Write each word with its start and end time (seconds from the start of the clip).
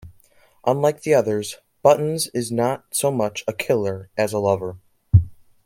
Unlike 0.65 1.03
the 1.03 1.13
others, 1.13 1.59
Buttons 1.83 2.25
is 2.33 2.51
not 2.51 2.85
so 2.89 3.11
much 3.11 3.43
a 3.47 3.53
killer 3.53 4.09
as 4.17 4.33
a 4.33 4.39
lover. 4.39 4.77